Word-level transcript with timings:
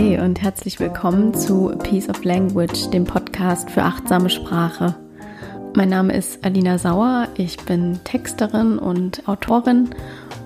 Hi 0.00 0.18
und 0.18 0.40
herzlich 0.40 0.80
willkommen 0.80 1.34
zu 1.34 1.76
Piece 1.82 2.08
of 2.08 2.24
Language, 2.24 2.88
dem 2.88 3.04
Podcast 3.04 3.68
für 3.70 3.82
achtsame 3.82 4.30
Sprache. 4.30 4.94
Mein 5.76 5.90
Name 5.90 6.14
ist 6.14 6.42
Alina 6.42 6.78
Sauer, 6.78 7.28
ich 7.36 7.58
bin 7.58 8.00
Texterin 8.02 8.78
und 8.78 9.28
Autorin 9.28 9.90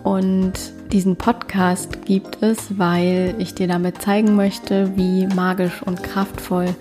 und 0.02 0.54
diesen 0.90 1.14
Podcast 1.14 2.04
gibt 2.04 2.42
es, 2.42 2.80
weil 2.80 3.36
ich 3.38 3.54
dir 3.54 3.68
damit 3.68 4.02
zeigen 4.02 4.34
möchte, 4.34 4.96
wie 4.96 5.28
magisch 5.28 5.84
und 5.84 6.02
kraftvoll 6.02 6.74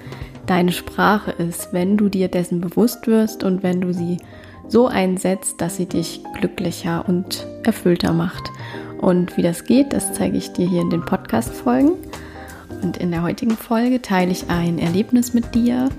deine 0.47 0.71
Sprache 0.71 1.29
ist, 1.29 1.73
wenn 1.73 1.95
du 1.95 2.09
dir 2.09 2.27
dessen 2.27 2.59
bewusst 2.59 3.05
wirst 3.05 3.43
und 3.43 3.61
wenn 3.61 3.81
du 3.81 3.93
sie 3.93 4.17
so 4.67 4.87
einsetzt, 4.87 5.61
dass 5.61 5.77
sie 5.77 5.85
dich 5.85 6.23
glücklicher 6.39 7.05
und 7.07 7.45
erfüllter 7.61 8.13
macht. 8.13 8.49
Und 8.99 9.37
wie 9.37 9.43
das 9.43 9.65
geht, 9.65 9.93
das 9.93 10.13
zeige 10.13 10.37
ich 10.37 10.53
dir 10.53 10.67
hier 10.67 10.81
in 10.81 10.89
den 10.89 11.05
Podcast-Folgen. 11.05 11.91
Und 12.83 12.97
in 12.97 13.11
der 13.11 13.23
heutigen 13.23 13.55
Folge 13.55 14.01
teile 14.01 14.31
ich 14.31 14.49
ein 14.49 14.77
Erlebnis 14.77 15.33
mit 15.33 15.55
dir, 15.55 15.89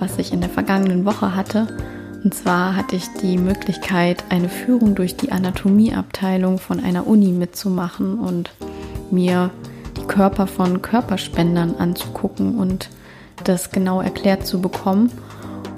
was 0.00 0.18
ich 0.18 0.32
in 0.32 0.40
der 0.40 0.50
vergangenen 0.50 1.04
Woche 1.04 1.36
hatte. 1.36 1.68
Und 2.24 2.34
zwar 2.34 2.74
hatte 2.74 2.96
ich 2.96 3.06
die 3.22 3.38
Möglichkeit, 3.38 4.24
eine 4.30 4.48
Führung 4.48 4.94
durch 4.94 5.16
die 5.16 5.30
Anatomieabteilung 5.30 6.58
von 6.58 6.82
einer 6.82 7.06
Uni 7.06 7.28
mitzumachen 7.28 8.18
und 8.18 8.50
mir 9.10 9.50
die 9.96 10.06
Körper 10.06 10.46
von 10.46 10.82
Körperspendern 10.82 11.76
anzugucken 11.76 12.58
und 12.58 12.90
das 13.44 13.70
genau 13.70 14.00
erklärt 14.00 14.46
zu 14.46 14.60
bekommen. 14.60 15.12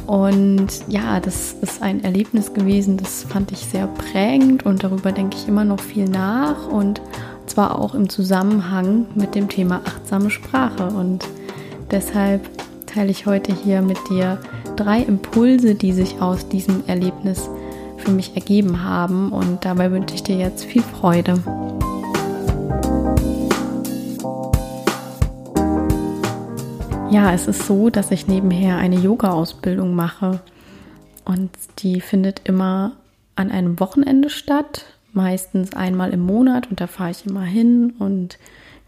Und 0.06 0.68
ja, 0.88 1.18
das 1.18 1.52
ist 1.52 1.82
ein 1.82 2.04
Erlebnis 2.04 2.54
gewesen, 2.54 2.96
das 2.96 3.24
fand 3.24 3.50
ich 3.50 3.58
sehr 3.58 3.88
prägend 3.88 4.64
und 4.64 4.84
darüber 4.84 5.10
denke 5.10 5.36
ich 5.36 5.48
immer 5.48 5.64
noch 5.64 5.80
viel 5.80 6.08
nach 6.08 6.68
und 6.68 7.00
zwar 7.46 7.78
auch 7.78 7.94
im 7.94 8.08
Zusammenhang 8.08 9.06
mit 9.14 9.34
dem 9.34 9.48
Thema 9.48 9.80
achtsame 9.84 10.30
Sprache. 10.30 10.86
Und 10.86 11.26
deshalb 11.90 12.48
teile 12.86 13.10
ich 13.10 13.26
heute 13.26 13.54
hier 13.54 13.82
mit 13.82 13.98
dir 14.08 14.38
drei 14.76 15.00
Impulse, 15.00 15.74
die 15.74 15.92
sich 15.92 16.20
aus 16.20 16.48
diesem 16.48 16.84
Erlebnis 16.86 17.48
für 17.98 18.10
mich 18.10 18.36
ergeben 18.36 18.84
haben 18.84 19.32
und 19.32 19.64
dabei 19.64 19.90
wünsche 19.90 20.14
ich 20.14 20.22
dir 20.22 20.36
jetzt 20.36 20.64
viel 20.64 20.82
Freude. 20.82 21.34
Ja, 27.10 27.32
es 27.32 27.48
ist 27.48 27.66
so, 27.66 27.88
dass 27.88 28.10
ich 28.10 28.28
nebenher 28.28 28.76
eine 28.76 28.96
Yoga-Ausbildung 28.96 29.94
mache 29.94 30.40
und 31.24 31.50
die 31.78 32.00
findet 32.00 32.42
immer 32.44 32.92
an 33.34 33.50
einem 33.50 33.80
Wochenende 33.80 34.30
statt, 34.30 34.84
meistens 35.16 35.74
einmal 35.74 36.12
im 36.12 36.20
Monat 36.20 36.70
und 36.70 36.80
da 36.80 36.86
fahre 36.86 37.10
ich 37.10 37.26
immer 37.26 37.42
hin 37.42 37.94
und 37.98 38.38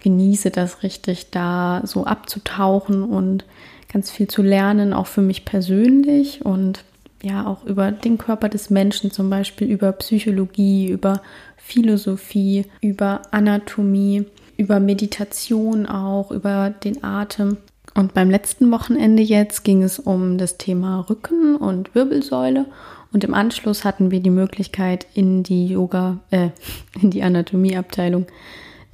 genieße 0.01 0.51
das 0.51 0.83
richtig, 0.83 1.31
da 1.31 1.83
so 1.85 2.05
abzutauchen 2.05 3.03
und 3.03 3.45
ganz 3.93 4.11
viel 4.11 4.29
zu 4.29 4.43
lernen, 4.43 4.93
auch 4.93 5.07
für 5.07 5.23
mich 5.23 5.45
persönlich 5.45 6.45
und 6.45 6.85
ja 7.23 7.47
auch 7.47 7.65
über 7.65 7.91
den 7.91 8.19
Körper 8.19 8.49
des 8.49 8.71
Menschen 8.71 9.11
zum 9.11 9.29
Beispiel, 9.29 9.69
über 9.69 9.91
Psychologie, 9.93 10.89
über 10.89 11.21
Philosophie, 11.57 12.67
über 12.81 13.23
Anatomie, 13.31 14.25
über 14.57 14.81
Meditation 14.81 15.87
auch, 15.87 16.31
über 16.31 16.71
den 16.71 17.03
Atem. 17.03 17.57
Und 17.95 18.15
beim 18.15 18.31
letzten 18.31 18.71
Wochenende 18.71 19.23
jetzt 19.23 19.65
ging 19.65 19.83
es 19.83 19.99
um 19.99 20.39
das 20.39 20.59
Thema 20.59 21.01
Rücken 21.11 21.57
und 21.57 21.95
Wirbelsäule. 21.95 22.67
Und 23.13 23.25
im 23.25 23.35
Anschluss 23.35 23.85
hatten 23.85 24.11
wir 24.11 24.21
die 24.21 24.31
Möglichkeit, 24.31 25.07
in 25.15 25.43
die 25.43 25.69
Yoga, 25.69 26.19
äh, 26.31 26.51
in 27.03 27.11
die 27.11 27.23
Anatomieabteilung 27.23 28.27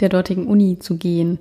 der 0.00 0.08
dortigen 0.08 0.47
Uni 0.47 0.78
zu 0.78 0.97
gehen, 0.97 1.38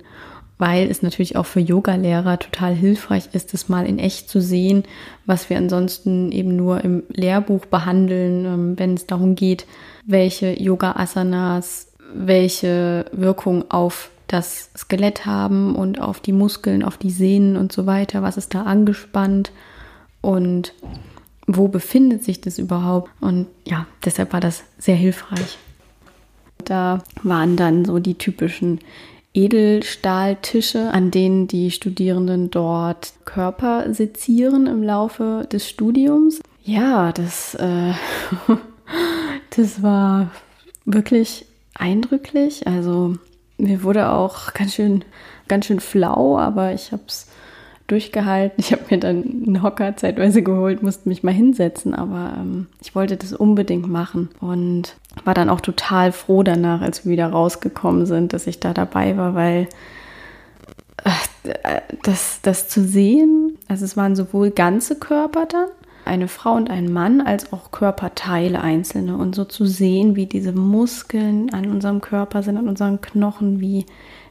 weil 0.58 0.88
es 0.88 1.02
natürlich 1.02 1.36
auch 1.36 1.46
für 1.46 1.60
Yogalehrer 1.60 2.38
total 2.38 2.74
hilfreich 2.74 3.28
ist, 3.32 3.52
es 3.54 3.68
mal 3.68 3.86
in 3.86 3.98
echt 3.98 4.28
zu 4.28 4.40
sehen, 4.40 4.84
was 5.26 5.50
wir 5.50 5.56
ansonsten 5.58 6.30
eben 6.30 6.54
nur 6.54 6.84
im 6.84 7.02
Lehrbuch 7.08 7.66
behandeln, 7.66 8.44
ähm, 8.44 8.78
wenn 8.78 8.94
es 8.94 9.06
darum 9.06 9.34
geht, 9.34 9.66
welche 10.06 10.52
Yoga-Asanas 10.52 11.88
welche 12.14 13.06
Wirkung 13.12 13.70
auf 13.70 14.10
das 14.28 14.70
Skelett 14.76 15.26
haben 15.26 15.74
und 15.76 16.00
auf 16.00 16.20
die 16.20 16.32
Muskeln, 16.32 16.82
auf 16.82 16.96
die 16.96 17.10
Sehnen 17.10 17.56
und 17.56 17.72
so 17.72 17.86
weiter. 17.86 18.22
Was 18.22 18.36
ist 18.36 18.54
da 18.54 18.62
angespannt 18.62 19.52
und 20.20 20.72
wo 21.46 21.68
befindet 21.68 22.24
sich 22.24 22.40
das 22.40 22.58
überhaupt? 22.58 23.10
Und 23.20 23.46
ja, 23.66 23.86
deshalb 24.04 24.32
war 24.32 24.40
das 24.40 24.64
sehr 24.78 24.96
hilfreich. 24.96 25.58
Da 26.64 27.02
waren 27.22 27.56
dann 27.56 27.84
so 27.84 27.98
die 27.98 28.14
typischen 28.14 28.80
Edelstahltische, 29.34 30.90
an 30.90 31.10
denen 31.10 31.48
die 31.48 31.70
Studierenden 31.70 32.50
dort 32.50 33.12
Körper 33.24 33.92
sezieren 33.92 34.66
im 34.66 34.82
Laufe 34.82 35.46
des 35.50 35.68
Studiums. 35.68 36.40
Ja, 36.62 37.12
das, 37.12 37.54
äh, 37.56 37.92
das 39.56 39.82
war 39.82 40.30
wirklich 40.84 41.46
eindrücklich. 41.74 42.66
Also 42.66 43.16
mir 43.58 43.82
wurde 43.82 44.10
auch 44.10 44.54
ganz 44.54 44.74
schön, 44.74 45.04
ganz 45.48 45.66
schön 45.66 45.80
flau, 45.80 46.38
aber 46.38 46.72
ich 46.72 46.92
habe 46.92 47.02
es 47.08 47.26
durchgehalten. 47.86 48.56
Ich 48.58 48.72
habe 48.72 48.82
mir 48.90 48.98
dann 48.98 49.22
einen 49.46 49.62
Hocker 49.62 49.96
zeitweise 49.96 50.42
geholt, 50.42 50.82
musste 50.82 51.08
mich 51.08 51.22
mal 51.22 51.34
hinsetzen, 51.34 51.94
aber 51.94 52.34
ähm, 52.38 52.66
ich 52.80 52.94
wollte 52.94 53.16
das 53.16 53.32
unbedingt 53.32 53.88
machen 53.88 54.30
und 54.40 54.96
war 55.24 55.34
dann 55.34 55.50
auch 55.50 55.60
total 55.60 56.12
froh 56.12 56.42
danach, 56.42 56.80
als 56.80 57.04
wir 57.04 57.12
wieder 57.12 57.28
rausgekommen 57.28 58.06
sind, 58.06 58.32
dass 58.32 58.46
ich 58.46 58.60
da 58.60 58.72
dabei 58.72 59.16
war, 59.16 59.34
weil 59.34 59.68
äh, 61.04 61.80
das, 62.02 62.40
das 62.42 62.68
zu 62.68 62.82
sehen, 62.82 63.58
also 63.68 63.84
es 63.84 63.96
waren 63.96 64.16
sowohl 64.16 64.50
ganze 64.50 64.96
Körper 64.96 65.46
dann, 65.46 65.68
eine 66.06 66.28
Frau 66.28 66.54
und 66.54 66.70
ein 66.70 66.92
Mann, 66.92 67.20
als 67.20 67.52
auch 67.52 67.70
Körperteile 67.70 68.60
einzelne 68.60 69.16
und 69.16 69.34
so 69.34 69.44
zu 69.44 69.64
sehen, 69.64 70.16
wie 70.16 70.26
diese 70.26 70.52
Muskeln 70.52 71.52
an 71.52 71.70
unserem 71.70 72.00
Körper 72.00 72.42
sind, 72.42 72.58
an 72.58 72.68
unseren 72.68 73.00
Knochen, 73.00 73.60
wie 73.60 73.86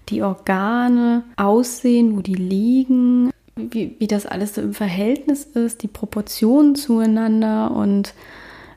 die 0.10 0.22
Organe 0.22 1.24
aussehen, 1.36 2.16
wo 2.16 2.22
die 2.22 2.36
liegen, 2.36 3.32
wie, 3.56 3.96
wie 4.00 4.08
das 4.08 4.26
alles 4.26 4.56
so 4.56 4.62
im 4.62 4.74
Verhältnis 4.74 5.44
ist, 5.44 5.84
die 5.84 5.88
Proportionen 5.88 6.76
zueinander 6.76 7.72
und 7.72 8.14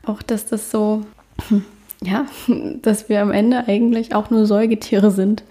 auch, 0.04 0.22
dass 0.22 0.46
das 0.46 0.70
so, 0.70 1.04
ja, 2.02 2.26
dass 2.82 3.08
wir 3.08 3.22
am 3.22 3.30
Ende 3.30 3.66
eigentlich 3.66 4.14
auch 4.14 4.30
nur 4.30 4.46
Säugetiere 4.46 5.10
sind, 5.10 5.42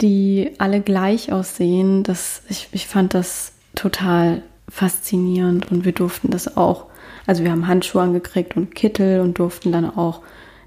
die 0.00 0.52
alle 0.58 0.80
gleich 0.80 1.32
aussehen. 1.32 2.02
Das, 2.02 2.42
ich, 2.48 2.68
ich 2.72 2.86
fand 2.86 3.14
das 3.14 3.52
total 3.74 4.42
faszinierend 4.68 5.70
und 5.70 5.84
wir 5.84 5.92
durften 5.92 6.30
das 6.30 6.56
auch, 6.56 6.86
also 7.26 7.42
wir 7.44 7.50
haben 7.50 7.66
Handschuhe 7.66 8.02
angekriegt 8.02 8.56
und 8.56 8.74
Kittel 8.74 9.20
und 9.20 9.38
durften 9.38 9.72
dann 9.72 9.84
auch 9.84 10.20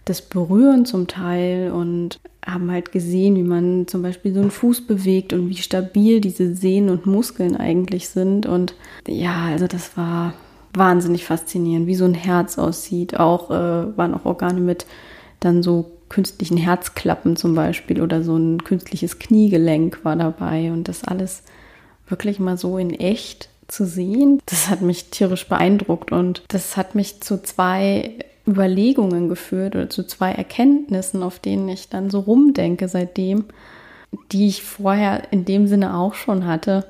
das 0.05 0.21
berühren 0.21 0.85
zum 0.85 1.07
Teil 1.07 1.71
und 1.71 2.19
haben 2.45 2.71
halt 2.71 2.91
gesehen, 2.91 3.35
wie 3.35 3.43
man 3.43 3.87
zum 3.87 4.01
Beispiel 4.01 4.33
so 4.33 4.41
einen 4.41 4.51
Fuß 4.51 4.87
bewegt 4.87 5.33
und 5.33 5.49
wie 5.49 5.57
stabil 5.57 6.21
diese 6.21 6.55
Sehnen 6.55 6.89
und 6.89 7.05
Muskeln 7.05 7.55
eigentlich 7.55 8.09
sind. 8.09 8.45
Und 8.45 8.75
ja, 9.07 9.45
also 9.45 9.67
das 9.67 9.95
war 9.97 10.33
wahnsinnig 10.73 11.25
faszinierend, 11.25 11.87
wie 11.87 11.95
so 11.95 12.05
ein 12.05 12.13
Herz 12.13 12.57
aussieht. 12.57 13.19
Auch 13.19 13.49
äh, 13.51 13.97
waren 13.97 14.13
auch 14.13 14.25
Organe 14.25 14.59
mit 14.59 14.85
dann 15.39 15.63
so 15.63 15.91
künstlichen 16.09 16.57
Herzklappen 16.57 17.35
zum 17.35 17.55
Beispiel 17.55 18.01
oder 18.01 18.23
so 18.23 18.37
ein 18.37 18.63
künstliches 18.63 19.19
Kniegelenk 19.19 20.03
war 20.03 20.15
dabei 20.15 20.71
und 20.71 20.87
das 20.87 21.03
alles 21.03 21.43
wirklich 22.07 22.39
mal 22.39 22.57
so 22.57 22.77
in 22.77 22.91
echt 22.91 23.49
zu 23.67 23.85
sehen. 23.85 24.39
Das 24.45 24.69
hat 24.69 24.81
mich 24.81 25.09
tierisch 25.09 25.47
beeindruckt 25.47 26.11
und 26.11 26.43
das 26.49 26.77
hat 26.77 26.93
mich 26.95 27.21
zu 27.21 27.41
zwei 27.41 28.15
Überlegungen 28.47 29.29
geführt 29.29 29.75
oder 29.75 29.89
zu 29.89 30.05
zwei 30.05 30.31
Erkenntnissen, 30.31 31.23
auf 31.23 31.39
denen 31.39 31.69
ich 31.69 31.89
dann 31.89 32.09
so 32.09 32.19
rumdenke 32.19 32.87
seitdem, 32.87 33.45
die 34.31 34.47
ich 34.47 34.63
vorher 34.63 35.31
in 35.31 35.45
dem 35.45 35.67
Sinne 35.67 35.97
auch 35.97 36.13
schon 36.13 36.45
hatte, 36.45 36.85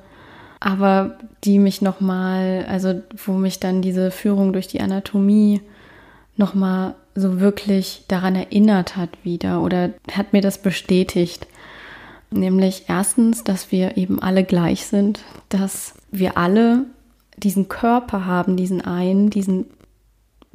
aber 0.60 1.18
die 1.44 1.58
mich 1.58 1.82
nochmal, 1.82 2.66
also 2.68 3.02
wo 3.24 3.32
mich 3.32 3.60
dann 3.60 3.82
diese 3.82 4.10
Führung 4.10 4.52
durch 4.52 4.66
die 4.66 4.80
Anatomie 4.80 5.60
nochmal 6.36 6.94
so 7.14 7.40
wirklich 7.40 8.04
daran 8.08 8.34
erinnert 8.34 8.96
hat 8.96 9.10
wieder 9.22 9.62
oder 9.62 9.90
hat 10.10 10.32
mir 10.32 10.40
das 10.40 10.58
bestätigt. 10.58 11.46
Nämlich 12.30 12.86
erstens, 12.88 13.44
dass 13.44 13.70
wir 13.70 13.96
eben 13.96 14.20
alle 14.20 14.42
gleich 14.42 14.86
sind, 14.86 15.20
dass 15.48 15.94
wir 16.10 16.36
alle 16.36 16.86
diesen 17.36 17.68
Körper 17.68 18.26
haben, 18.26 18.56
diesen 18.56 18.80
einen, 18.80 19.30
diesen 19.30 19.66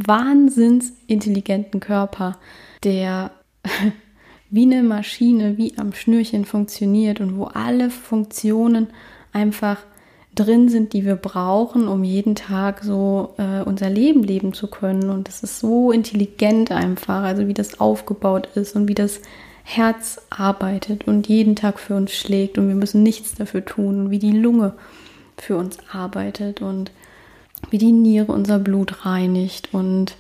wahnsinns 0.06 0.94
intelligenten 1.08 1.80
Körper, 1.80 2.38
der 2.84 3.32
wie 4.50 4.64
eine 4.64 4.84
Maschine, 4.84 5.58
wie 5.58 5.78
am 5.78 5.94
Schnürchen 5.94 6.46
funktioniert 6.46 7.20
und 7.20 7.38
wo 7.38 7.46
alle 7.46 7.90
Funktionen 7.90 8.88
einfach 9.32 9.78
drin 10.36 10.70
sind, 10.70 10.94
die 10.94 11.06
wir 11.06 11.16
brauchen, 11.16 11.88
um 11.88 12.04
jeden 12.04 12.36
Tag 12.36 12.84
so 12.84 13.34
äh, 13.38 13.62
unser 13.62 13.90
Leben 13.90 14.24
leben 14.24 14.54
zu 14.54 14.68
können. 14.68 15.10
Und 15.10 15.28
das 15.28 15.44
ist 15.44 15.60
so 15.60 15.92
intelligent 15.92 16.72
einfach, 16.72 17.24
also 17.24 17.48
wie 17.48 17.54
das 17.54 17.80
aufgebaut 17.80 18.48
ist 18.56 18.76
und 18.76 18.88
wie 18.88 18.96
das 18.96 19.22
Herz 19.64 20.22
arbeitet 20.30 21.08
und 21.08 21.28
jeden 21.28 21.56
Tag 21.56 21.80
für 21.80 21.96
uns 21.96 22.12
schlägt 22.14 22.58
und 22.58 22.68
wir 22.70 22.76
müssen 22.76 23.04
nichts 23.04 23.36
dafür 23.36 23.64
tun, 23.64 24.10
wie 24.10 24.18
die 24.18 24.32
Lunge 24.32 24.74
für 25.38 25.58
uns 25.58 25.78
arbeitet 25.92 26.62
und 26.62 26.92
wie 27.70 27.78
die 27.78 27.92
Niere 27.92 28.32
unser 28.32 28.60
Blut 28.60 29.06
reinigt 29.06 29.70
und 29.74 30.16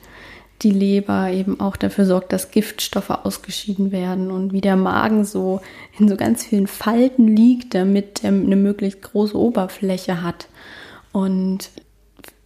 die 0.61 0.71
Leber 0.71 1.31
eben 1.31 1.59
auch 1.59 1.77
dafür 1.77 2.05
sorgt, 2.05 2.33
dass 2.33 2.51
Giftstoffe 2.51 3.09
ausgeschieden 3.09 3.91
werden 3.91 4.29
und 4.29 4.51
wie 4.51 4.61
der 4.61 4.75
Magen 4.75 5.23
so 5.23 5.61
in 5.97 6.09
so 6.09 6.17
ganz 6.17 6.43
vielen 6.43 6.67
Falten 6.67 7.27
liegt, 7.27 7.73
damit 7.73 8.23
er 8.23 8.29
eine 8.29 8.57
möglichst 8.57 9.01
große 9.01 9.37
Oberfläche 9.37 10.21
hat. 10.21 10.47
Und 11.11 11.69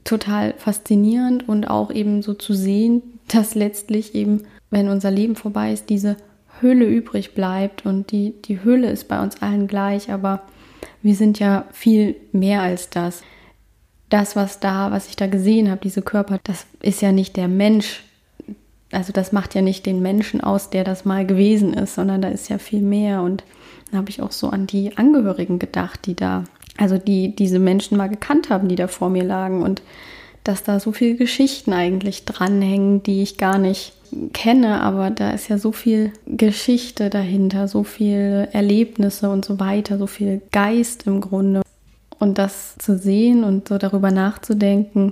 total 0.04 0.54
faszinierend 0.58 1.48
und 1.48 1.66
auch 1.66 1.92
eben 1.92 2.22
so 2.22 2.34
zu 2.34 2.54
sehen, 2.54 3.02
dass 3.28 3.56
letztlich 3.56 4.14
eben, 4.14 4.44
wenn 4.70 4.90
unser 4.90 5.12
Leben 5.12 5.36
vorbei 5.36 5.74
ist, 5.74 5.90
diese 5.90 6.18
Hülle 6.60 6.86
übrig 6.86 7.34
bleibt 7.34 7.86
und 7.86 8.12
die, 8.12 8.34
die 8.44 8.64
Hülle 8.64 8.90
ist 8.92 9.08
bei 9.08 9.22
uns 9.22 9.42
allen 9.42 9.68
gleich, 9.68 10.12
aber 10.12 10.44
wir 11.02 11.16
sind 11.16 11.40
ja 11.40 11.66
viel 11.72 12.16
mehr 12.32 12.62
als 12.62 12.90
das 12.90 13.24
das, 14.14 14.36
was 14.36 14.60
da, 14.60 14.92
was 14.92 15.08
ich 15.08 15.16
da 15.16 15.26
gesehen 15.26 15.72
habe, 15.72 15.82
diese 15.84 16.04
Körper, 16.04 16.40
das 16.44 16.68
ist 16.84 17.02
ja 17.02 17.12
nicht 17.12 17.36
der 17.36 17.48
Mensch. 17.48 18.04
Also 18.92 19.12
das 19.12 19.32
macht 19.32 19.56
ja 19.56 19.64
nicht 19.64 19.88
den 19.88 20.04
Menschen 20.04 20.40
aus, 20.40 20.70
der 20.70 20.84
das 20.84 21.04
mal 21.04 21.26
gewesen 21.26 21.74
ist, 21.74 21.96
sondern 21.96 22.22
da 22.22 22.28
ist 22.28 22.48
ja 22.48 22.60
viel 22.60 22.84
mehr. 22.84 23.24
Und 23.24 23.44
da 23.92 23.98
habe 23.98 24.12
ich 24.12 24.22
auch 24.22 24.32
so 24.32 24.50
an 24.50 24.68
die 24.68 24.96
Angehörigen 24.98 25.58
gedacht, 25.58 26.06
die 26.06 26.16
da, 26.16 26.44
also 26.78 27.00
die 27.00 27.36
diese 27.36 27.58
Menschen 27.58 27.98
mal 27.98 28.08
gekannt 28.08 28.52
haben, 28.52 28.68
die 28.68 28.76
da 28.76 28.88
vor 28.88 29.10
mir 29.10 29.24
lagen. 29.24 29.64
Und 29.64 29.82
dass 30.44 30.62
da 30.62 30.80
so 30.80 30.92
viele 30.92 31.16
Geschichten 31.16 31.74
eigentlich 31.74 32.24
dranhängen, 32.26 33.02
die 33.02 33.24
ich 33.24 33.40
gar 33.40 33.58
nicht 33.58 33.94
kenne, 34.32 34.82
aber 34.82 35.10
da 35.10 35.32
ist 35.32 35.48
ja 35.48 35.58
so 35.58 35.72
viel 35.72 36.14
Geschichte 36.28 37.10
dahinter, 37.10 37.68
so 37.68 37.84
viele 37.84 38.54
Erlebnisse 38.54 39.32
und 39.32 39.44
so 39.44 39.60
weiter, 39.60 39.98
so 39.98 40.06
viel 40.06 40.44
Geist 40.52 41.08
im 41.08 41.20
Grunde. 41.20 41.63
Und 42.24 42.38
das 42.38 42.78
zu 42.78 42.98
sehen 42.98 43.44
und 43.44 43.68
so 43.68 43.78
darüber 43.78 44.10
nachzudenken, 44.10 45.12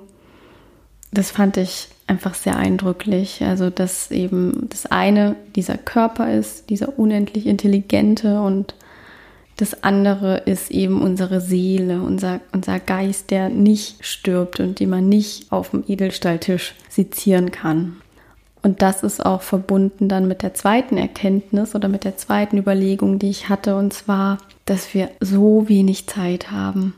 das 1.12 1.30
fand 1.30 1.58
ich 1.58 1.90
einfach 2.08 2.36
sehr 2.36 2.56
eindrücklich. 2.56 3.44
Also, 3.44 3.70
dass 3.70 4.12
eben 4.12 4.70
das 4.70 4.86
eine 4.86 5.36
dieser 5.54 5.78
Körper 5.78 6.34
ist, 6.34 6.70
dieser 6.70 6.98
unendlich 6.98 7.48
intelligente 7.48 8.40
und 8.40 8.76
das 9.58 9.84
andere 9.84 10.38
ist 10.38 10.72
eben 10.72 11.02
unsere 11.02 11.42
Seele, 11.42 12.02
unser, 12.02 12.40
unser 12.54 12.80
Geist, 12.80 13.30
der 13.30 13.50
nicht 13.50 14.06
stirbt 14.06 14.62
und 14.62 14.80
den 14.80 14.90
man 14.90 15.10
nicht 15.10 15.52
auf 15.52 15.72
dem 15.72 15.84
Edelstahltisch 15.86 16.76
sezieren 16.88 17.52
kann. 17.52 17.98
Und 18.64 18.82
das 18.82 19.04
ist 19.04 19.26
auch 19.26 19.42
verbunden 19.42 20.08
dann 20.08 20.30
mit 20.30 20.44
der 20.44 20.54
zweiten 20.54 20.96
Erkenntnis 20.96 21.76
oder 21.76 21.90
mit 21.90 22.06
der 22.06 22.16
zweiten 22.16 22.58
Überlegung, 22.58 23.20
die 23.20 23.30
ich 23.30 23.50
hatte, 23.50 23.76
und 23.76 23.92
zwar, 23.92 24.38
dass 24.64 24.94
wir 24.94 25.10
so 25.20 25.68
wenig 25.68 26.08
Zeit 26.08 26.52
haben 26.52 26.94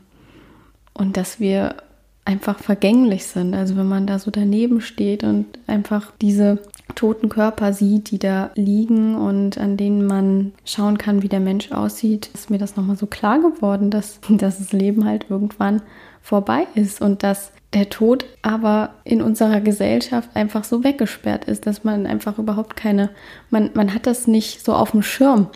und 0.94 1.16
dass 1.16 1.40
wir 1.40 1.76
einfach 2.24 2.58
vergänglich 2.58 3.26
sind. 3.26 3.54
Also 3.54 3.76
wenn 3.76 3.88
man 3.88 4.06
da 4.06 4.18
so 4.18 4.30
daneben 4.30 4.80
steht 4.80 5.24
und 5.24 5.46
einfach 5.66 6.12
diese 6.20 6.58
toten 6.94 7.28
Körper 7.28 7.72
sieht, 7.72 8.10
die 8.10 8.18
da 8.18 8.50
liegen 8.54 9.14
und 9.14 9.58
an 9.58 9.76
denen 9.76 10.06
man 10.06 10.52
schauen 10.64 10.98
kann, 10.98 11.22
wie 11.22 11.28
der 11.28 11.40
Mensch 11.40 11.72
aussieht, 11.72 12.30
ist 12.32 12.50
mir 12.50 12.58
das 12.58 12.76
nochmal 12.76 12.96
so 12.96 13.06
klar 13.06 13.40
geworden, 13.40 13.90
dass, 13.90 14.20
dass 14.28 14.58
das 14.58 14.72
Leben 14.72 15.04
halt 15.04 15.26
irgendwann 15.28 15.82
vorbei 16.22 16.66
ist 16.74 17.02
und 17.02 17.22
dass 17.22 17.52
der 17.74 17.90
Tod 17.90 18.24
aber 18.40 18.90
in 19.02 19.20
unserer 19.20 19.60
Gesellschaft 19.60 20.30
einfach 20.34 20.64
so 20.64 20.84
weggesperrt 20.84 21.46
ist, 21.46 21.66
dass 21.66 21.82
man 21.82 22.06
einfach 22.06 22.38
überhaupt 22.38 22.76
keine, 22.76 23.10
man, 23.50 23.70
man 23.74 23.92
hat 23.92 24.06
das 24.06 24.26
nicht 24.28 24.64
so 24.64 24.74
auf 24.74 24.92
dem 24.92 25.02
Schirm 25.02 25.48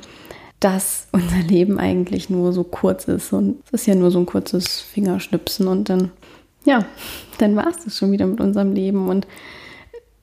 dass 0.60 1.06
unser 1.12 1.38
Leben 1.38 1.78
eigentlich 1.78 2.31
nur 2.31 2.52
so 2.52 2.64
kurz 2.64 3.06
ist. 3.06 3.32
Und 3.32 3.58
es 3.66 3.82
ist 3.82 3.87
ja 3.87 3.94
nur 3.94 4.10
so 4.10 4.19
ein 4.19 4.26
kurzes 4.26 4.81
Fingerschnipsen 4.81 5.69
und 5.69 5.88
dann, 5.88 6.10
ja, 6.64 6.84
dann 7.38 7.56
war 7.56 7.69
es 7.69 7.84
das 7.84 7.96
schon 7.96 8.12
wieder 8.12 8.26
mit 8.26 8.40
unserem 8.40 8.72
Leben. 8.72 9.08
Und 9.08 9.26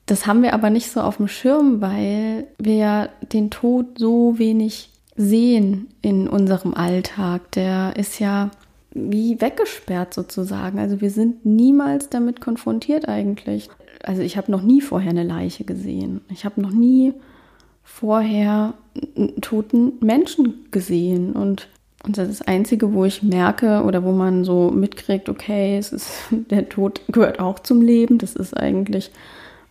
das 0.06 0.26
haben 0.26 0.42
wir 0.42 0.54
aber 0.54 0.70
nicht 0.70 0.90
so 0.90 1.00
auf 1.00 1.16
dem 1.16 1.28
Schirm, 1.28 1.80
weil 1.80 2.46
wir 2.58 2.74
ja 2.74 3.08
den 3.32 3.50
Tod 3.50 3.98
so 3.98 4.38
wenig 4.38 4.90
sehen 5.16 5.88
in 6.02 6.28
unserem 6.28 6.74
Alltag. 6.74 7.52
Der 7.52 7.94
ist 7.96 8.18
ja 8.20 8.50
wie 8.92 9.40
weggesperrt 9.40 10.14
sozusagen. 10.14 10.78
Also 10.78 11.00
wir 11.00 11.10
sind 11.10 11.44
niemals 11.44 12.08
damit 12.08 12.40
konfrontiert 12.40 13.08
eigentlich. 13.08 13.68
Also 14.02 14.22
ich 14.22 14.36
habe 14.36 14.52
noch 14.52 14.62
nie 14.62 14.80
vorher 14.80 15.10
eine 15.10 15.24
Leiche 15.24 15.64
gesehen. 15.64 16.20
Ich 16.30 16.44
habe 16.44 16.60
noch 16.60 16.70
nie 16.70 17.14
vorher 17.86 18.74
einen 19.16 19.40
toten 19.40 19.94
Menschen 20.00 20.66
gesehen 20.70 21.32
und 21.32 21.68
und 22.04 22.18
das 22.18 22.28
ist 22.28 22.40
das 22.40 22.46
Einzige, 22.46 22.92
wo 22.92 23.04
ich 23.04 23.24
merke 23.24 23.82
oder 23.82 24.04
wo 24.04 24.12
man 24.12 24.44
so 24.44 24.70
mitkriegt, 24.70 25.28
okay, 25.28 25.76
es 25.76 25.92
ist, 25.92 26.08
der 26.30 26.68
Tod 26.68 27.00
gehört 27.08 27.40
auch 27.40 27.58
zum 27.58 27.82
Leben. 27.82 28.18
Das 28.18 28.36
ist 28.36 28.56
eigentlich, 28.56 29.10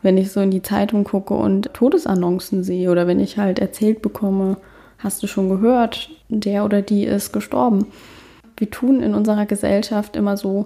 wenn 0.02 0.18
ich 0.18 0.34
so 0.34 0.42
in 0.42 0.52
die 0.52 0.62
Zeitung 0.62 1.06
gucke 1.06 1.34
und 1.34 1.74
Todesannoncen 1.74 2.62
sehe 2.62 2.92
oder 2.92 3.08
wenn 3.08 3.22
ich 3.22 3.38
halt 3.38 3.60
erzählt 3.60 4.02
bekomme, 4.02 4.58
hast 4.98 5.24
du 5.24 5.28
schon 5.28 5.50
gehört, 5.50 6.10
der 6.28 6.66
oder 6.66 6.82
die 6.82 7.06
ist 7.06 7.32
gestorben. 7.32 7.88
Wir 8.58 8.70
tun 8.70 9.02
in 9.02 9.14
unserer 9.14 9.46
Gesellschaft 9.46 10.18
immer 10.18 10.36
so, 10.36 10.66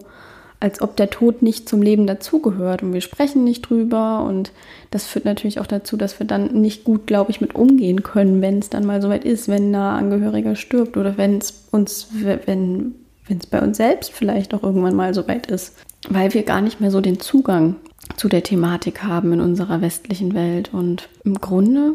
als 0.59 0.81
ob 0.81 0.97
der 0.97 1.09
Tod 1.09 1.41
nicht 1.41 1.69
zum 1.69 1.81
Leben 1.81 2.05
dazugehört 2.05 2.83
und 2.83 2.93
wir 2.93 3.01
sprechen 3.01 3.43
nicht 3.43 3.69
drüber 3.69 4.23
und 4.23 4.51
das 4.91 5.05
führt 5.05 5.25
natürlich 5.25 5.59
auch 5.59 5.67
dazu, 5.67 5.95
dass 5.95 6.19
wir 6.19 6.27
dann 6.27 6.59
nicht 6.61 6.83
gut, 6.83 7.07
glaube 7.07 7.31
ich, 7.31 7.39
mit 7.39 7.55
umgehen 7.55 8.03
können, 8.03 8.41
wenn 8.41 8.59
es 8.59 8.69
dann 8.69 8.85
mal 8.85 9.01
soweit 9.01 9.23
ist, 9.23 9.47
wenn 9.47 9.73
ein 9.73 9.75
Angehöriger 9.75 10.55
stirbt 10.55 10.97
oder 10.97 11.17
wenn 11.17 11.37
es 11.37 11.67
uns, 11.71 12.09
wenn 12.13 12.95
es 13.29 13.45
bei 13.45 13.61
uns 13.61 13.77
selbst 13.77 14.11
vielleicht 14.11 14.53
auch 14.53 14.63
irgendwann 14.63 14.95
mal 14.95 15.13
soweit 15.13 15.47
ist, 15.47 15.75
weil 16.09 16.33
wir 16.33 16.43
gar 16.43 16.61
nicht 16.61 16.81
mehr 16.81 16.91
so 16.91 17.01
den 17.01 17.19
Zugang 17.19 17.75
zu 18.15 18.27
der 18.29 18.43
Thematik 18.43 19.03
haben 19.03 19.33
in 19.33 19.41
unserer 19.41 19.81
westlichen 19.81 20.33
Welt. 20.33 20.73
Und 20.73 21.09
im 21.23 21.35
Grunde 21.35 21.93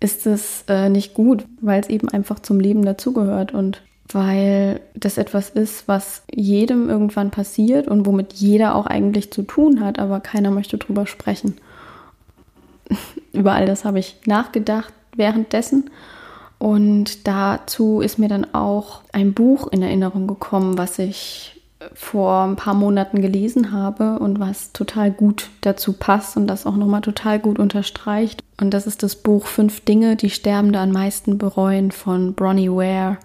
ist 0.00 0.26
es 0.26 0.64
äh, 0.68 0.88
nicht 0.88 1.14
gut, 1.14 1.44
weil 1.60 1.80
es 1.80 1.88
eben 1.88 2.08
einfach 2.08 2.40
zum 2.40 2.60
Leben 2.60 2.84
dazugehört. 2.84 3.52
Und 3.52 3.82
weil 4.12 4.80
das 4.94 5.18
etwas 5.18 5.50
ist, 5.50 5.88
was 5.88 6.22
jedem 6.32 6.88
irgendwann 6.88 7.30
passiert 7.30 7.88
und 7.88 8.06
womit 8.06 8.34
jeder 8.34 8.74
auch 8.74 8.86
eigentlich 8.86 9.32
zu 9.32 9.42
tun 9.42 9.80
hat, 9.80 9.98
aber 9.98 10.20
keiner 10.20 10.50
möchte 10.50 10.78
drüber 10.78 11.06
sprechen. 11.06 11.56
Über 13.32 13.52
all 13.52 13.66
das 13.66 13.84
habe 13.84 13.98
ich 13.98 14.16
nachgedacht 14.26 14.92
währenddessen 15.14 15.90
und 16.58 17.26
dazu 17.26 18.00
ist 18.00 18.18
mir 18.18 18.28
dann 18.28 18.54
auch 18.54 19.00
ein 19.12 19.34
Buch 19.34 19.68
in 19.68 19.82
Erinnerung 19.82 20.26
gekommen, 20.26 20.78
was 20.78 20.98
ich 20.98 21.60
vor 21.92 22.44
ein 22.44 22.56
paar 22.56 22.74
Monaten 22.74 23.20
gelesen 23.20 23.72
habe 23.72 24.18
und 24.18 24.40
was 24.40 24.72
total 24.72 25.10
gut 25.10 25.50
dazu 25.60 25.92
passt 25.92 26.36
und 26.36 26.46
das 26.46 26.64
auch 26.64 26.76
nochmal 26.76 27.02
total 27.02 27.38
gut 27.38 27.58
unterstreicht. 27.58 28.42
Und 28.58 28.72
das 28.72 28.86
ist 28.86 29.02
das 29.02 29.16
Buch 29.16 29.46
Fünf 29.46 29.80
Dinge, 29.80 30.16
die 30.16 30.30
Sterbende 30.30 30.78
am 30.78 30.92
meisten 30.92 31.36
bereuen 31.36 31.90
von 31.90 32.32
Bronnie 32.32 32.70
Ware. 32.70 33.18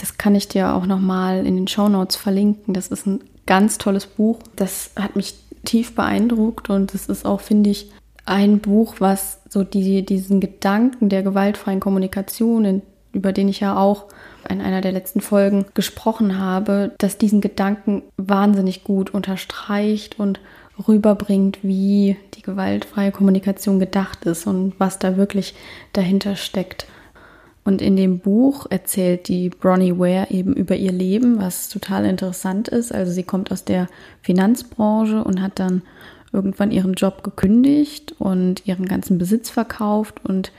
Das 0.00 0.16
kann 0.16 0.34
ich 0.34 0.48
dir 0.48 0.74
auch 0.74 0.86
nochmal 0.86 1.46
in 1.46 1.56
den 1.56 1.68
Show 1.68 1.88
Notes 1.88 2.16
verlinken. 2.16 2.72
Das 2.72 2.88
ist 2.88 3.06
ein 3.06 3.20
ganz 3.44 3.76
tolles 3.76 4.06
Buch. 4.06 4.38
Das 4.56 4.92
hat 4.96 5.14
mich 5.14 5.34
tief 5.64 5.94
beeindruckt 5.94 6.70
und 6.70 6.94
es 6.94 7.06
ist 7.06 7.26
auch, 7.26 7.42
finde 7.42 7.68
ich, 7.68 7.90
ein 8.24 8.60
Buch, 8.60 8.94
was 8.98 9.40
so 9.48 9.62
die, 9.62 10.04
diesen 10.06 10.40
Gedanken 10.40 11.10
der 11.10 11.22
gewaltfreien 11.22 11.80
Kommunikation, 11.80 12.80
über 13.12 13.32
den 13.32 13.48
ich 13.48 13.60
ja 13.60 13.76
auch 13.76 14.06
in 14.48 14.62
einer 14.62 14.80
der 14.80 14.92
letzten 14.92 15.20
Folgen 15.20 15.66
gesprochen 15.74 16.38
habe, 16.38 16.92
dass 16.98 17.18
diesen 17.18 17.42
Gedanken 17.42 18.02
wahnsinnig 18.16 18.84
gut 18.84 19.12
unterstreicht 19.12 20.18
und 20.18 20.40
rüberbringt, 20.88 21.58
wie 21.62 22.16
die 22.34 22.42
gewaltfreie 22.42 23.12
Kommunikation 23.12 23.78
gedacht 23.80 24.24
ist 24.24 24.46
und 24.46 24.74
was 24.78 24.98
da 24.98 25.18
wirklich 25.18 25.54
dahinter 25.92 26.36
steckt. 26.36 26.86
Und 27.64 27.82
in 27.82 27.96
dem 27.96 28.20
Buch 28.20 28.66
erzählt 28.70 29.28
die 29.28 29.50
Bronnie 29.50 29.98
Ware 29.98 30.28
eben 30.30 30.54
über 30.54 30.76
ihr 30.76 30.92
Leben, 30.92 31.38
was 31.38 31.68
total 31.68 32.06
interessant 32.06 32.68
ist. 32.68 32.92
Also 32.92 33.12
sie 33.12 33.22
kommt 33.22 33.52
aus 33.52 33.64
der 33.64 33.86
Finanzbranche 34.22 35.22
und 35.22 35.42
hat 35.42 35.58
dann 35.58 35.82
irgendwann 36.32 36.70
ihren 36.70 36.94
Job 36.94 37.22
gekündigt 37.22 38.14
und 38.18 38.66
ihren 38.66 38.86
ganzen 38.86 39.18
Besitz 39.18 39.50
verkauft 39.50 40.20
und 40.24 40.52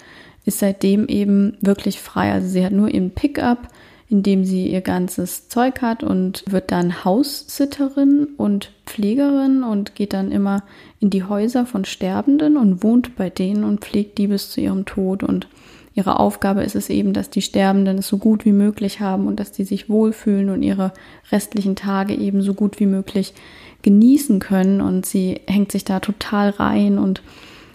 ist 0.46 0.60
seitdem 0.60 1.08
eben 1.08 1.58
wirklich 1.62 2.00
frei. 2.00 2.32
Also 2.32 2.48
sie 2.48 2.66
hat 2.66 2.74
nur 2.74 2.90
ihren 2.90 3.12
Pickup, 3.12 3.68
in 4.10 4.24
dem 4.24 4.44
sie 4.44 4.68
ihr 4.68 4.82
ganzes 4.82 5.48
Zeug 5.48 5.82
hat 5.82 6.04
und 6.04 6.44
wird 6.50 6.72
dann 6.72 7.06
Haussitterin 7.06 8.28
und 8.38 8.74
Pflegerin 8.86 9.64
und 9.64 9.96
geht 9.96 10.14
dann 10.14 10.32
immer 10.32 10.64
in 11.00 11.10
die 11.10 11.24
Häuser 11.24 11.66
von 11.66 11.86
Sterbenden 11.86 12.58
und 12.58 12.84
wohnt 12.84 13.16
bei 13.16 13.30
denen 13.30 13.64
und 13.64 13.80
pflegt 13.80 14.18
die 14.18 14.28
bis 14.28 14.52
zu 14.52 14.60
ihrem 14.60 14.86
Tod 14.86 15.24
und 15.24 15.48
ihre 15.94 16.20
Aufgabe 16.20 16.64
ist 16.64 16.76
es 16.76 16.90
eben, 16.90 17.14
dass 17.14 17.30
die 17.30 17.42
Sterbenden 17.42 17.98
es 17.98 18.08
so 18.08 18.18
gut 18.18 18.46
wie 18.46 18.54
möglich 18.54 19.00
haben 19.02 19.28
und 19.28 19.40
dass 19.40 19.52
die 19.52 19.66
sich 19.66 19.90
wohlfühlen 19.90 20.50
und 20.50 20.64
ihre 20.64 20.94
restlichen 21.32 21.76
Tage 21.76 22.16
eben 22.16 22.42
so 22.42 22.54
gut 22.54 22.80
wie 22.80 22.86
möglich 22.86 23.34
genießen 23.82 24.40
können. 24.40 24.80
Und 24.80 25.06
sie 25.06 25.42
hängt 25.48 25.72
sich 25.72 25.84
da 25.84 26.00
total 26.00 26.52
rein 26.52 26.98
und 26.98 27.22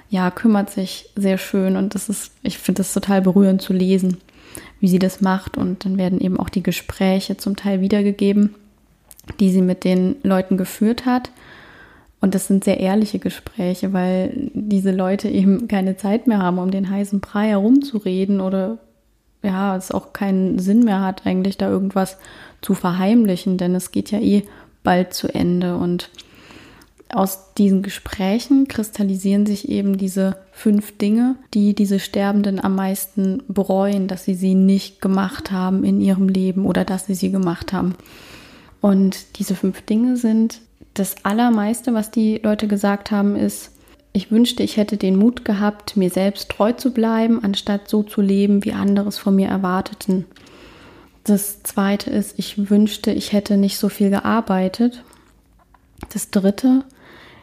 ja, 0.08 0.30
kümmert 0.30 0.70
sich 0.70 1.10
sehr 1.16 1.36
schön 1.36 1.76
und 1.76 1.94
das 1.94 2.08
ist, 2.08 2.32
ich 2.42 2.58
finde 2.58 2.78
das 2.80 2.94
total 2.94 3.22
berührend 3.22 3.60
zu 3.60 3.72
lesen, 3.72 4.18
wie 4.80 4.88
sie 4.88 5.00
das 5.00 5.20
macht 5.20 5.56
und 5.56 5.84
dann 5.84 5.98
werden 5.98 6.20
eben 6.20 6.38
auch 6.38 6.48
die 6.48 6.62
Gespräche 6.62 7.36
zum 7.36 7.56
Teil 7.56 7.80
wiedergegeben, 7.80 8.54
die 9.40 9.50
sie 9.50 9.62
mit 9.62 9.82
den 9.82 10.16
Leuten 10.22 10.56
geführt 10.56 11.06
hat. 11.06 11.30
Und 12.20 12.34
das 12.34 12.46
sind 12.46 12.64
sehr 12.64 12.80
ehrliche 12.80 13.18
Gespräche, 13.18 13.92
weil 13.92 14.50
diese 14.54 14.90
Leute 14.90 15.28
eben 15.28 15.68
keine 15.68 15.96
Zeit 15.96 16.26
mehr 16.26 16.38
haben, 16.38 16.58
um 16.58 16.70
den 16.70 16.88
heißen 16.88 17.20
Brei 17.20 17.48
herumzureden 17.48 18.40
oder 18.40 18.78
ja, 19.42 19.76
es 19.76 19.92
auch 19.92 20.12
keinen 20.12 20.58
Sinn 20.58 20.80
mehr 20.80 21.02
hat, 21.02 21.26
eigentlich 21.26 21.56
da 21.58 21.68
irgendwas 21.70 22.18
zu 22.62 22.74
verheimlichen, 22.74 23.58
denn 23.58 23.74
es 23.74 23.92
geht 23.92 24.10
ja 24.10 24.18
eh 24.18 24.44
bald 24.82 25.14
zu 25.14 25.32
Ende. 25.32 25.76
Und 25.76 26.10
aus 27.12 27.54
diesen 27.54 27.82
Gesprächen 27.82 28.66
kristallisieren 28.66 29.46
sich 29.46 29.68
eben 29.68 29.96
diese 29.96 30.36
fünf 30.52 30.98
Dinge, 30.98 31.36
die 31.54 31.74
diese 31.74 32.00
Sterbenden 32.00 32.58
am 32.58 32.74
meisten 32.74 33.42
bereuen, 33.46 34.08
dass 34.08 34.24
sie 34.24 34.34
sie 34.34 34.54
nicht 34.54 35.00
gemacht 35.00 35.52
haben 35.52 35.84
in 35.84 36.00
ihrem 36.00 36.28
Leben 36.28 36.66
oder 36.66 36.84
dass 36.84 37.06
sie 37.06 37.14
sie 37.14 37.30
gemacht 37.30 37.72
haben. 37.72 37.94
Und 38.80 39.38
diese 39.38 39.54
fünf 39.54 39.82
Dinge 39.82 40.16
sind 40.16 40.60
das 40.98 41.16
Allermeiste, 41.24 41.94
was 41.94 42.10
die 42.10 42.38
Leute 42.42 42.68
gesagt 42.68 43.10
haben, 43.10 43.36
ist, 43.36 43.72
ich 44.12 44.30
wünschte, 44.30 44.62
ich 44.62 44.78
hätte 44.78 44.96
den 44.96 45.16
Mut 45.16 45.44
gehabt, 45.44 45.96
mir 45.96 46.08
selbst 46.08 46.48
treu 46.50 46.72
zu 46.72 46.92
bleiben, 46.92 47.44
anstatt 47.44 47.88
so 47.88 48.02
zu 48.02 48.22
leben, 48.22 48.64
wie 48.64 48.72
andere 48.72 49.08
es 49.08 49.18
von 49.18 49.36
mir 49.36 49.48
erwarteten. 49.48 50.24
Das 51.24 51.62
zweite 51.62 52.08
ist, 52.08 52.38
ich 52.38 52.70
wünschte, 52.70 53.10
ich 53.10 53.32
hätte 53.32 53.58
nicht 53.58 53.76
so 53.78 53.90
viel 53.90 54.08
gearbeitet. 54.08 55.02
Das 56.14 56.30
dritte, 56.30 56.84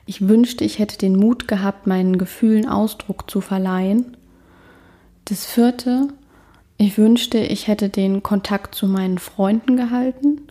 ich 0.07 0.27
wünschte, 0.27 0.63
ich 0.63 0.79
hätte 0.79 0.97
den 0.97 1.15
Mut 1.15 1.47
gehabt, 1.47 1.85
meinen 1.85 2.17
Gefühlen 2.17 2.67
Ausdruck 2.67 3.29
zu 3.29 3.39
verleihen. 3.39 4.17
Das 5.25 5.45
vierte, 5.45 6.07
ich 6.77 6.97
wünschte, 6.97 7.37
ich 7.37 7.67
hätte 7.67 7.89
den 7.89 8.23
Kontakt 8.23 8.73
zu 8.73 8.87
meinen 8.87 9.19
Freunden 9.19 9.77
gehalten. 9.77 10.41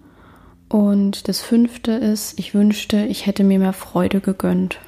Und 0.73 1.29
das 1.29 1.43
fünfte 1.43 1.93
ist, 1.93 2.39
ich 2.39 2.55
wünschte, 2.55 3.05
ich 3.05 3.27
hätte 3.27 3.45
mir 3.45 3.59
mehr 3.59 3.75
Freude 3.75 4.21
gegönnt. 4.21 4.79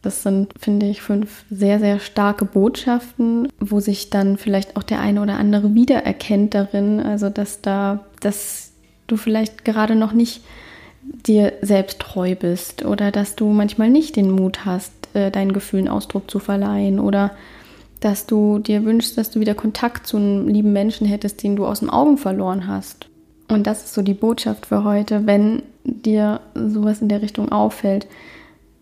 Das 0.00 0.22
sind, 0.22 0.54
finde 0.58 0.86
ich, 0.86 1.02
fünf 1.02 1.44
sehr, 1.50 1.78
sehr 1.78 2.00
starke 2.00 2.46
Botschaften, 2.46 3.48
wo 3.60 3.80
sich 3.80 4.08
dann 4.08 4.38
vielleicht 4.38 4.78
auch 4.78 4.82
der 4.82 5.00
eine 5.00 5.20
oder 5.20 5.34
andere 5.34 5.74
wiedererkennt 5.74 6.54
darin. 6.54 6.98
Also, 6.98 7.28
dass 7.28 7.60
da, 7.60 8.06
dass 8.20 8.72
du 9.06 9.18
vielleicht 9.18 9.66
gerade 9.66 9.96
noch 9.96 10.12
nicht 10.12 10.42
dir 11.02 11.52
selbst 11.60 11.98
treu 11.98 12.34
bist 12.34 12.82
oder 12.82 13.10
dass 13.10 13.36
du 13.36 13.50
manchmal 13.50 13.90
nicht 13.90 14.16
den 14.16 14.30
Mut 14.30 14.64
hast, 14.64 14.92
äh, 15.12 15.30
deinen 15.30 15.52
Gefühlen 15.52 15.88
Ausdruck 15.88 16.30
zu 16.30 16.38
verleihen 16.38 17.00
oder 17.00 17.32
dass 18.00 18.24
du 18.24 18.60
dir 18.60 18.86
wünschst, 18.86 19.18
dass 19.18 19.30
du 19.30 19.40
wieder 19.40 19.54
Kontakt 19.54 20.06
zu 20.06 20.16
einem 20.16 20.48
lieben 20.48 20.72
Menschen 20.72 21.06
hättest, 21.06 21.42
den 21.42 21.56
du 21.56 21.66
aus 21.66 21.80
den 21.80 21.90
Augen 21.90 22.16
verloren 22.16 22.66
hast. 22.66 23.09
Und 23.50 23.66
das 23.66 23.84
ist 23.84 23.94
so 23.94 24.02
die 24.02 24.14
Botschaft 24.14 24.66
für 24.66 24.84
heute, 24.84 25.26
wenn 25.26 25.62
dir 25.84 26.40
sowas 26.54 27.02
in 27.02 27.08
der 27.08 27.22
Richtung 27.22 27.50
auffällt 27.50 28.06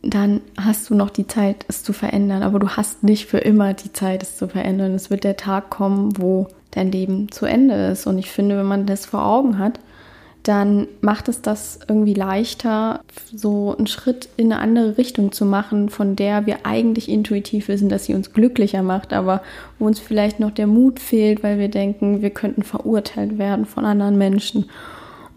dann 0.03 0.41
hast 0.57 0.89
du 0.91 0.95
noch 0.95 1.11
die 1.11 1.27
Zeit, 1.27 1.65
es 1.69 1.83
zu 1.83 1.93
verändern. 1.93 2.43
Aber 2.43 2.59
du 2.59 2.69
hast 2.71 3.03
nicht 3.03 3.27
für 3.27 3.39
immer 3.39 3.75
die 3.75 3.93
Zeit, 3.93 4.23
es 4.23 4.37
zu 4.37 4.49
verändern. 4.49 4.95
Es 4.95 5.11
wird 5.11 5.25
der 5.25 5.37
Tag 5.37 5.71
kommen, 5.71 6.17
wo 6.19 6.49
dein 6.71 6.93
Leben 6.93 7.31
zu 7.31 7.47
Ende 7.47 7.89
ist. 7.89 8.07
Und 8.07 8.19
ich 8.19 8.31
finde, 8.31 8.57
wenn 8.57 8.67
man 8.67 8.87
das 8.87 9.07
vor 9.07 9.25
Augen 9.25 9.59
hat, 9.59 9.81
dann 10.49 10.88
macht 11.02 11.28
es 11.28 11.43
das 11.43 11.78
irgendwie 11.88 12.14
leichter, 12.14 13.00
so 13.35 13.76
einen 13.76 13.87
Schritt 13.87 14.31
in 14.38 14.50
eine 14.50 14.62
andere 14.62 14.97
Richtung 14.97 15.31
zu 15.31 15.45
machen, 15.45 15.90
von 15.90 16.17
der 16.17 16.47
wir 16.47 16.64
eigentlich 16.64 17.11
intuitiv 17.11 17.69
wissen, 17.69 17.90
dass 17.90 18.07
sie 18.07 18.14
uns 18.14 18.33
glücklicher 18.33 18.83
macht, 18.83 19.12
aber 19.12 19.43
wo 19.78 19.85
uns 19.85 19.99
vielleicht 20.00 20.40
noch 20.40 20.50
der 20.50 20.67
Mut 20.67 21.00
fehlt, 21.00 21.43
weil 21.43 21.59
wir 21.59 21.69
denken, 21.69 22.23
wir 22.23 22.31
könnten 22.31 22.62
verurteilt 22.62 23.37
werden 23.37 23.67
von 23.67 23.85
anderen 23.85 24.17
Menschen. 24.17 24.71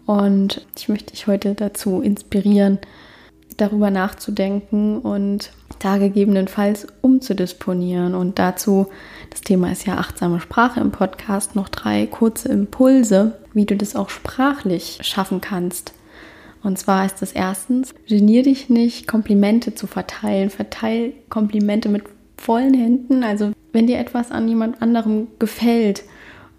Und 0.06 0.66
ich 0.78 0.88
möchte 0.88 1.12
dich 1.12 1.26
heute 1.26 1.54
dazu 1.54 2.00
inspirieren, 2.00 2.78
darüber 3.58 3.90
nachzudenken 3.90 4.98
und 4.98 5.52
da 5.78 5.98
gegebenenfalls 5.98 6.86
umzudisponieren. 7.02 8.14
Und 8.14 8.38
dazu, 8.38 8.86
das 9.32 9.40
Thema 9.40 9.72
ist 9.72 9.86
ja 9.86 9.96
achtsame 9.96 10.40
Sprache 10.40 10.78
im 10.80 10.90
Podcast, 10.90 11.56
noch 11.56 11.70
drei 11.70 12.06
kurze 12.06 12.50
Impulse, 12.50 13.38
wie 13.54 13.64
du 13.64 13.76
das 13.76 13.96
auch 13.96 14.10
sprachlich 14.10 14.98
schaffen 15.00 15.40
kannst. 15.40 15.94
Und 16.62 16.78
zwar 16.78 17.06
ist 17.06 17.22
das 17.22 17.32
erstens, 17.32 17.94
genier 18.06 18.42
dich 18.42 18.68
nicht, 18.68 19.08
Komplimente 19.08 19.74
zu 19.74 19.86
verteilen. 19.86 20.50
Verteil 20.50 21.14
Komplimente 21.30 21.88
mit 21.88 22.04
vollen 22.36 22.74
Händen. 22.74 23.24
Also 23.24 23.52
wenn 23.72 23.86
dir 23.86 23.98
etwas 23.98 24.30
an 24.30 24.48
jemand 24.48 24.82
anderem 24.82 25.28
gefällt 25.38 26.02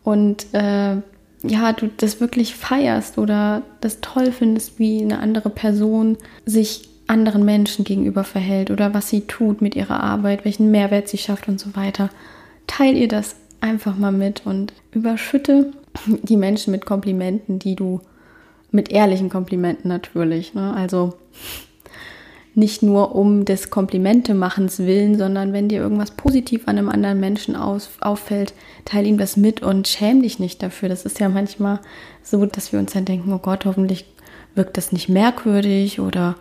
und 0.03 0.47
äh, 0.53 0.95
ja, 1.43 1.73
du 1.73 1.91
das 1.97 2.19
wirklich 2.21 2.55
feierst 2.55 3.19
oder 3.19 3.61
das 3.81 4.01
toll 4.01 4.31
findest, 4.31 4.79
wie 4.79 5.01
eine 5.01 5.19
andere 5.19 5.51
Person 5.51 6.17
sich 6.45 6.89
anderen 7.05 7.45
Menschen 7.45 7.85
gegenüber 7.85 8.23
verhält 8.23 8.71
oder 8.71 8.95
was 8.95 9.09
sie 9.09 9.21
tut 9.21 9.61
mit 9.61 9.75
ihrer 9.75 10.01
Arbeit, 10.01 10.43
welchen 10.43 10.71
Mehrwert 10.71 11.07
sie 11.07 11.17
schafft 11.19 11.47
und 11.47 11.59
so 11.59 11.75
weiter. 11.75 12.09
Teil 12.67 12.95
ihr 12.97 13.07
das 13.07 13.35
einfach 13.61 13.97
mal 13.97 14.11
mit 14.11 14.45
und 14.45 14.73
überschütte 14.91 15.71
die 16.07 16.37
Menschen 16.37 16.71
mit 16.71 16.85
Komplimenten, 16.85 17.59
die 17.59 17.75
du 17.75 18.01
mit 18.71 18.91
ehrlichen 18.91 19.29
Komplimenten 19.29 19.87
natürlich. 19.87 20.53
Ne? 20.53 20.73
Also 20.73 21.13
nicht 22.55 22.83
nur 22.83 23.15
um 23.15 23.45
des 23.45 23.69
Komplimente-Machens 23.69 24.79
willen, 24.79 25.17
sondern 25.17 25.53
wenn 25.53 25.69
dir 25.69 25.81
irgendwas 25.81 26.11
positiv 26.11 26.67
an 26.67 26.77
einem 26.77 26.89
anderen 26.89 27.19
Menschen 27.19 27.55
aus, 27.55 27.89
auffällt, 27.99 28.53
teile 28.85 29.07
ihm 29.07 29.17
das 29.17 29.37
mit 29.37 29.63
und 29.63 29.87
schäm 29.87 30.21
dich 30.21 30.39
nicht 30.39 30.61
dafür. 30.61 30.89
Das 30.89 31.05
ist 31.05 31.19
ja 31.19 31.29
manchmal 31.29 31.79
so, 32.21 32.45
dass 32.45 32.71
wir 32.71 32.79
uns 32.79 32.93
dann 32.93 33.05
denken, 33.05 33.33
oh 33.33 33.39
Gott, 33.39 33.65
hoffentlich 33.65 34.05
wirkt 34.55 34.77
das 34.77 34.91
nicht 34.91 35.09
merkwürdig 35.09 35.99
oder 35.99 36.35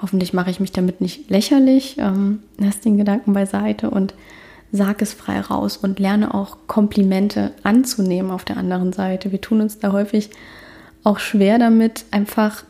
hoffentlich 0.00 0.34
mache 0.34 0.50
ich 0.50 0.60
mich 0.60 0.72
damit 0.72 1.00
nicht 1.00 1.30
lächerlich. 1.30 1.96
Ähm, 1.98 2.42
lass 2.58 2.80
den 2.80 2.98
Gedanken 2.98 3.32
beiseite 3.32 3.90
und 3.90 4.14
sag 4.72 5.02
es 5.02 5.14
frei 5.14 5.40
raus 5.40 5.76
und 5.76 5.98
lerne 5.98 6.34
auch 6.34 6.58
Komplimente 6.66 7.52
anzunehmen 7.62 8.30
auf 8.30 8.44
der 8.44 8.56
anderen 8.56 8.92
Seite. 8.92 9.32
Wir 9.32 9.40
tun 9.40 9.60
uns 9.60 9.78
da 9.78 9.92
häufig 9.92 10.30
auch 11.04 11.18
schwer 11.18 11.58
damit, 11.58 12.04
einfach 12.10 12.64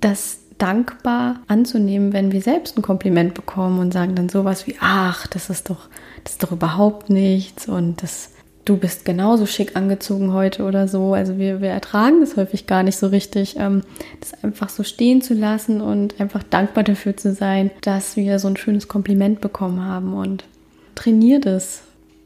das 0.00 0.40
dankbar 0.58 1.40
anzunehmen, 1.48 2.12
wenn 2.12 2.30
wir 2.30 2.40
selbst 2.40 2.78
ein 2.78 2.82
Kompliment 2.82 3.34
bekommen 3.34 3.80
und 3.80 3.92
sagen 3.92 4.14
dann 4.14 4.28
sowas 4.28 4.66
wie, 4.68 4.76
ach, 4.80 5.26
das 5.26 5.50
ist 5.50 5.70
doch, 5.70 5.88
das 6.22 6.34
ist 6.34 6.42
doch 6.42 6.52
überhaupt 6.52 7.10
nichts 7.10 7.68
und 7.68 8.00
das, 8.02 8.30
du 8.64 8.76
bist 8.76 9.04
genauso 9.04 9.46
schick 9.46 9.74
angezogen 9.74 10.32
heute 10.32 10.62
oder 10.62 10.86
so. 10.86 11.14
Also 11.14 11.36
wir, 11.36 11.60
wir 11.60 11.70
ertragen 11.70 12.20
das 12.20 12.36
häufig 12.36 12.68
gar 12.68 12.84
nicht 12.84 12.96
so 12.96 13.08
richtig, 13.08 13.56
ähm, 13.58 13.82
das 14.20 14.44
einfach 14.44 14.68
so 14.68 14.84
stehen 14.84 15.20
zu 15.20 15.34
lassen 15.34 15.80
und 15.80 16.20
einfach 16.20 16.44
dankbar 16.44 16.84
dafür 16.84 17.16
zu 17.16 17.32
sein, 17.32 17.72
dass 17.80 18.14
wir 18.16 18.38
so 18.38 18.46
ein 18.46 18.56
schönes 18.56 18.86
Kompliment 18.86 19.40
bekommen 19.40 19.84
haben 19.84 20.14
und 20.14 20.44
trainier 21.02 21.40
das. 21.40 21.82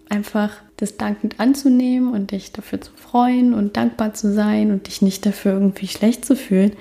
Einfach 0.09 0.51
das 0.77 0.97
dankend 0.97 1.41
anzunehmen 1.41 2.13
und 2.13 2.31
dich 2.31 2.53
dafür 2.53 2.81
zu 2.81 2.93
freuen 2.93 3.55
und 3.55 3.77
dankbar 3.77 4.15
zu 4.15 4.33
sein 4.33 4.71
und 4.71 4.87
dich 4.87 5.03
nicht 5.03 5.27
dafür 5.27 5.55
irgendwie 5.55 5.89
schlecht 5.89 6.25
zu 6.25 6.37
fühlen 6.37 6.73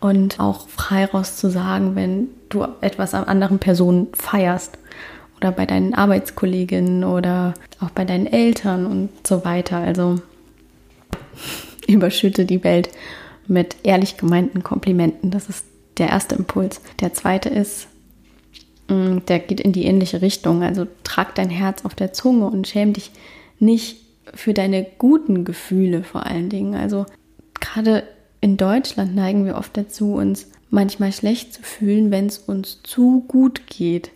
und 0.00 0.38
auch 0.38 0.68
frei 0.68 1.06
raus 1.06 1.36
zu 1.36 1.50
sagen, 1.50 1.96
wenn 1.96 2.28
du 2.50 2.66
etwas 2.80 3.14
an 3.14 3.24
anderen 3.24 3.58
Personen 3.58 4.08
feierst 4.12 4.78
oder 5.36 5.50
bei 5.50 5.66
deinen 5.66 5.94
Arbeitskolleginnen 5.94 7.02
oder 7.02 7.54
auch 7.80 7.90
bei 7.90 8.04
deinen 8.04 8.26
Eltern 8.26 8.86
und 8.86 9.08
so 9.26 9.44
weiter. 9.44 9.78
Also 9.78 10.20
überschütte 11.88 12.44
die 12.44 12.62
Welt 12.62 12.90
mit 13.48 13.76
ehrlich 13.82 14.18
gemeinten 14.18 14.62
Komplimenten. 14.62 15.30
Das 15.30 15.48
ist 15.48 15.64
der 15.96 16.10
erste 16.10 16.36
Impuls. 16.36 16.80
Der 17.00 17.12
zweite 17.12 17.48
ist, 17.48 17.88
der 18.88 19.38
geht 19.40 19.60
in 19.60 19.72
die 19.72 19.84
ähnliche 19.84 20.22
Richtung. 20.22 20.62
Also 20.62 20.86
trag 21.04 21.34
dein 21.34 21.50
Herz 21.50 21.84
auf 21.84 21.94
der 21.94 22.12
Zunge 22.12 22.46
und 22.46 22.66
schäm 22.66 22.92
dich 22.92 23.10
nicht 23.58 23.98
für 24.34 24.54
deine 24.54 24.86
guten 24.98 25.44
Gefühle 25.44 26.02
vor 26.02 26.26
allen 26.26 26.48
Dingen. 26.48 26.74
Also 26.74 27.06
gerade 27.60 28.04
in 28.40 28.56
Deutschland 28.56 29.14
neigen 29.14 29.44
wir 29.44 29.56
oft 29.56 29.76
dazu, 29.76 30.14
uns 30.14 30.48
manchmal 30.70 31.12
schlecht 31.12 31.54
zu 31.54 31.62
fühlen, 31.62 32.10
wenn 32.10 32.26
es 32.26 32.38
uns 32.38 32.82
zu 32.82 33.24
gut 33.26 33.66
geht. 33.66 34.10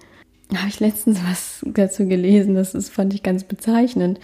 Da 0.50 0.59
habe 0.59 0.69
ich 0.69 0.81
letztens 0.81 1.21
was 1.29 1.64
dazu 1.67 2.07
gelesen, 2.07 2.55
das 2.55 2.75
ist, 2.75 2.91
fand 2.91 3.14
ich 3.14 3.23
ganz 3.23 3.45
bezeichnend. 3.45 4.21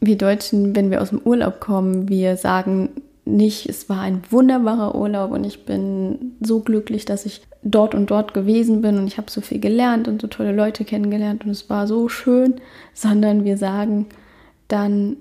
Wir 0.00 0.16
Deutschen, 0.16 0.74
wenn 0.74 0.90
wir 0.90 1.00
aus 1.00 1.10
dem 1.10 1.20
Urlaub 1.22 1.60
kommen, 1.60 2.08
wir 2.08 2.36
sagen 2.36 2.90
nicht, 3.24 3.68
es 3.68 3.88
war 3.88 4.00
ein 4.00 4.22
wunderbarer 4.30 4.96
Urlaub 4.96 5.30
und 5.30 5.44
ich 5.44 5.64
bin 5.64 6.32
so 6.40 6.60
glücklich, 6.60 7.04
dass 7.04 7.24
ich 7.24 7.42
dort 7.62 7.94
und 7.94 8.10
dort 8.10 8.34
gewesen 8.34 8.82
bin 8.82 8.98
und 8.98 9.06
ich 9.06 9.18
habe 9.18 9.30
so 9.30 9.40
viel 9.40 9.60
gelernt 9.60 10.08
und 10.08 10.20
so 10.20 10.26
tolle 10.26 10.52
Leute 10.52 10.84
kennengelernt 10.84 11.44
und 11.44 11.50
es 11.50 11.70
war 11.70 11.86
so 11.86 12.08
schön, 12.08 12.54
sondern 12.92 13.44
wir 13.44 13.56
sagen 13.56 14.06
dann, 14.68 15.16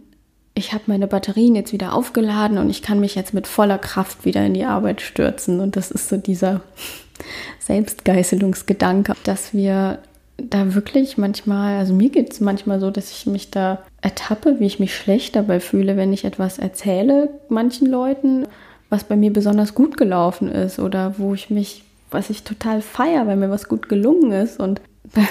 ich 0.54 0.74
habe 0.74 0.84
meine 0.88 1.08
Batterien 1.08 1.56
jetzt 1.56 1.74
wieder 1.74 1.94
aufgeladen 1.94 2.58
und 2.58 2.70
ich 2.70 2.82
kann 2.82 3.00
mich 3.00 3.16
jetzt 3.16 3.34
mit 3.34 3.48
voller 3.48 3.78
Kraft 3.78 4.26
wieder 4.26 4.46
in 4.46 4.54
die 4.54 4.66
Arbeit 4.66 5.02
stürzen. 5.02 5.60
Und 5.60 5.76
das 5.76 5.92
ist 5.92 6.10
so 6.10 6.18
dieser 6.18 6.62
Selbstgeißelungsgedanke, 7.60 9.14
dass 9.24 9.54
wir 9.54 10.00
da 10.38 10.74
wirklich 10.74 11.18
manchmal, 11.18 11.78
also 11.78 11.94
mir 11.94 12.10
geht 12.10 12.32
es 12.32 12.42
manchmal 12.42 12.80
so, 12.80 12.90
dass 12.90 13.12
ich 13.12 13.26
mich 13.28 13.52
da 13.52 13.80
ertappe, 14.02 14.60
wie 14.60 14.66
ich 14.66 14.80
mich 14.80 14.96
schlecht 14.96 15.36
dabei 15.36 15.60
fühle, 15.60 15.98
wenn 15.98 16.14
ich 16.14 16.26
etwas 16.26 16.58
erzähle 16.58 17.30
manchen 17.50 17.88
Leuten, 17.88 18.46
was 18.90 19.04
bei 19.04 19.16
mir 19.16 19.32
besonders 19.32 19.76
gut 19.76 19.98
gelaufen 19.98 20.50
ist 20.50 20.80
oder 20.80 21.16
wo 21.18 21.34
ich 21.34 21.50
mich, 21.50 21.84
was 22.12 22.30
ich 22.30 22.44
total 22.44 22.82
feiere, 22.82 23.26
weil 23.28 23.38
mir 23.38 23.50
was 23.50 23.68
gut 23.68 23.90
gelungen 23.90 24.32
ist. 24.32 24.60
Und 24.60 24.82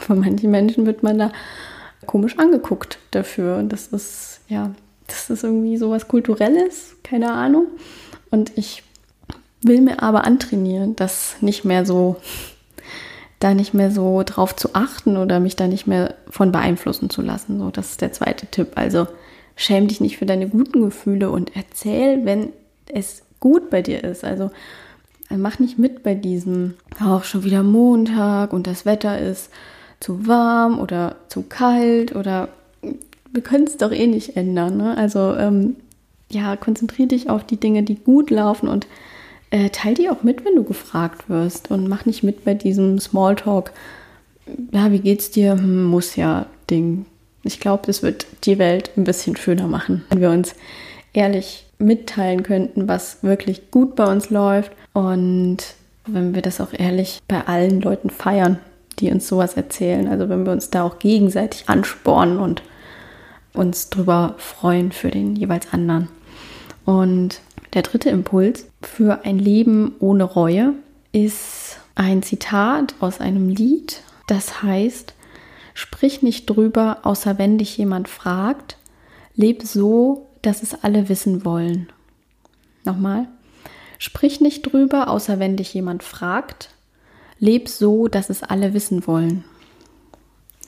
von 0.00 0.20
manchen 0.20 0.50
Menschen 0.50 0.86
wird 0.86 1.02
man 1.02 1.18
da 1.18 1.32
komisch 2.06 2.38
angeguckt 2.38 2.98
dafür. 3.10 3.56
Und 3.56 3.72
das 3.72 3.88
ist, 3.88 4.40
ja, 4.48 4.70
das 5.06 5.30
ist 5.30 5.44
irgendwie 5.44 5.76
sowas 5.76 6.08
Kulturelles, 6.08 6.96
keine 7.02 7.32
Ahnung. 7.32 7.66
Und 8.30 8.56
ich 8.56 8.82
will 9.62 9.80
mir 9.80 10.02
aber 10.02 10.24
antrainieren, 10.24 10.96
das 10.96 11.36
nicht 11.40 11.64
mehr 11.64 11.84
so 11.84 12.16
da 13.40 13.54
nicht 13.54 13.72
mehr 13.72 13.92
so 13.92 14.22
drauf 14.24 14.56
zu 14.56 14.70
achten 14.74 15.16
oder 15.16 15.38
mich 15.38 15.54
da 15.54 15.68
nicht 15.68 15.86
mehr 15.86 16.14
von 16.28 16.50
beeinflussen 16.50 17.08
zu 17.08 17.22
lassen. 17.22 17.60
So, 17.60 17.70
das 17.70 17.90
ist 17.90 18.00
der 18.00 18.12
zweite 18.12 18.46
Tipp. 18.46 18.72
Also 18.74 19.06
schäm 19.54 19.86
dich 19.86 20.00
nicht 20.00 20.18
für 20.18 20.26
deine 20.26 20.48
guten 20.48 20.82
Gefühle 20.82 21.30
und 21.30 21.54
erzähl, 21.54 22.24
wenn 22.24 22.52
es 22.86 23.22
gut 23.38 23.70
bei 23.70 23.82
dir 23.82 24.02
ist. 24.02 24.24
Also 24.24 24.50
mach 25.36 25.58
nicht 25.58 25.78
mit 25.78 26.02
bei 26.02 26.14
diesem, 26.14 26.74
auch 27.04 27.24
schon 27.24 27.44
wieder 27.44 27.62
Montag 27.62 28.52
und 28.52 28.66
das 28.66 28.86
Wetter 28.86 29.18
ist 29.18 29.50
zu 30.00 30.26
warm 30.26 30.78
oder 30.78 31.16
zu 31.28 31.42
kalt 31.42 32.14
oder 32.14 32.48
wir 33.32 33.42
können 33.42 33.64
es 33.64 33.76
doch 33.76 33.92
eh 33.92 34.06
nicht 34.06 34.36
ändern. 34.36 34.76
Ne? 34.76 34.96
Also 34.96 35.34
ähm, 35.34 35.76
ja, 36.30 36.56
konzentriere 36.56 37.08
dich 37.08 37.28
auf 37.28 37.44
die 37.44 37.58
Dinge, 37.58 37.82
die 37.82 37.96
gut 37.96 38.30
laufen 38.30 38.68
und 38.68 38.86
äh, 39.50 39.70
teil 39.70 39.94
die 39.94 40.10
auch 40.10 40.22
mit, 40.22 40.44
wenn 40.44 40.56
du 40.56 40.64
gefragt 40.64 41.28
wirst 41.28 41.70
und 41.70 41.88
mach 41.88 42.06
nicht 42.06 42.22
mit 42.22 42.44
bei 42.44 42.54
diesem 42.54 42.98
Smalltalk. 42.98 43.72
Ja, 44.72 44.92
wie 44.92 45.00
geht's 45.00 45.30
dir? 45.30 45.52
Hm, 45.52 45.84
muss 45.84 46.16
ja 46.16 46.46
Ding. 46.70 47.06
Ich 47.44 47.60
glaube, 47.60 47.84
das 47.86 48.02
wird 48.02 48.26
die 48.44 48.58
Welt 48.58 48.90
ein 48.96 49.04
bisschen 49.04 49.36
schöner 49.36 49.68
machen, 49.68 50.04
wenn 50.10 50.20
wir 50.20 50.30
uns 50.30 50.54
ehrlich 51.12 51.66
mitteilen 51.78 52.42
könnten, 52.42 52.88
was 52.88 53.22
wirklich 53.22 53.70
gut 53.70 53.96
bei 53.96 54.04
uns 54.04 54.30
läuft 54.30 54.72
und 54.92 55.58
wenn 56.06 56.34
wir 56.34 56.42
das 56.42 56.60
auch 56.60 56.72
ehrlich 56.72 57.20
bei 57.28 57.46
allen 57.46 57.80
Leuten 57.80 58.10
feiern, 58.10 58.58
die 58.98 59.10
uns 59.10 59.28
sowas 59.28 59.54
erzählen. 59.54 60.08
Also 60.08 60.28
wenn 60.28 60.44
wir 60.44 60.52
uns 60.52 60.70
da 60.70 60.82
auch 60.82 60.98
gegenseitig 60.98 61.68
anspornen 61.68 62.38
und 62.38 62.62
uns 63.52 63.90
drüber 63.90 64.34
freuen 64.38 64.92
für 64.92 65.10
den 65.10 65.36
jeweils 65.36 65.72
anderen. 65.72 66.08
Und 66.84 67.40
der 67.74 67.82
dritte 67.82 68.10
Impuls 68.10 68.66
für 68.82 69.24
ein 69.24 69.38
Leben 69.38 69.94
ohne 70.00 70.24
Reue 70.24 70.74
ist 71.12 71.78
ein 71.94 72.22
Zitat 72.22 72.94
aus 73.00 73.20
einem 73.20 73.48
Lied, 73.48 74.02
das 74.26 74.62
heißt, 74.62 75.14
sprich 75.74 76.22
nicht 76.22 76.46
drüber, 76.46 76.98
außer 77.02 77.38
wenn 77.38 77.58
dich 77.58 77.76
jemand 77.76 78.08
fragt, 78.08 78.76
leb 79.34 79.62
so, 79.62 80.27
dass 80.42 80.62
es 80.62 80.82
alle 80.82 81.08
wissen 81.08 81.44
wollen. 81.44 81.88
Nochmal, 82.84 83.26
sprich 83.98 84.40
nicht 84.40 84.62
drüber, 84.62 85.08
außer 85.08 85.38
wenn 85.38 85.56
dich 85.56 85.74
jemand 85.74 86.02
fragt, 86.02 86.70
leb 87.38 87.68
so, 87.68 88.08
dass 88.08 88.30
es 88.30 88.42
alle 88.42 88.74
wissen 88.74 89.06
wollen. 89.06 89.44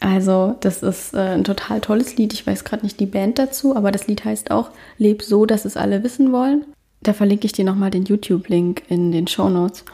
Also, 0.00 0.56
das 0.60 0.82
ist 0.82 1.12
äh, 1.12 1.18
ein 1.18 1.44
total 1.44 1.80
tolles 1.82 2.16
Lied. 2.16 2.32
Ich 2.32 2.46
weiß 2.46 2.64
gerade 2.64 2.84
nicht 2.84 2.98
die 3.00 3.06
Band 3.06 3.38
dazu, 3.38 3.76
aber 3.76 3.92
das 3.92 4.06
Lied 4.06 4.24
heißt 4.24 4.50
auch 4.50 4.70
Leb 4.96 5.22
so, 5.22 5.44
dass 5.44 5.66
es 5.66 5.76
alle 5.76 6.02
wissen 6.02 6.32
wollen. 6.32 6.64
Da 7.02 7.12
verlinke 7.12 7.46
ich 7.46 7.52
dir 7.52 7.64
nochmal 7.64 7.90
den 7.90 8.04
YouTube-Link 8.04 8.84
in 8.88 9.12
den 9.12 9.26
Show 9.26 9.50
Notes. 9.50 9.84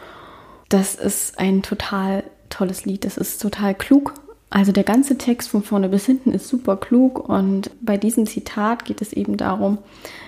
Das 0.68 0.94
ist 0.94 1.38
ein 1.38 1.62
total 1.62 2.22
tolles 2.50 2.84
Lied. 2.84 3.04
Das 3.04 3.16
ist 3.16 3.42
total 3.42 3.74
klug. 3.74 4.14
Also 4.48 4.70
der 4.70 4.84
ganze 4.84 5.18
Text 5.18 5.48
von 5.48 5.62
vorne 5.62 5.88
bis 5.88 6.06
hinten 6.06 6.30
ist 6.30 6.48
super 6.48 6.76
klug 6.76 7.28
und 7.28 7.70
bei 7.80 7.96
diesem 7.96 8.26
Zitat 8.26 8.84
geht 8.84 9.02
es 9.02 9.12
eben 9.12 9.36
darum, 9.36 9.78